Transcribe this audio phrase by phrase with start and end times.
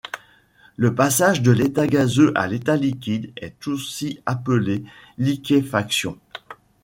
[0.77, 4.83] Le passage de l'état gazeux à l'état liquide est aussi appelé
[5.19, 6.17] liquéfaction.